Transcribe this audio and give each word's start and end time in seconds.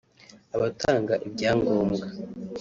abatanga 0.55 1.13
ibyangombwa 1.27 2.05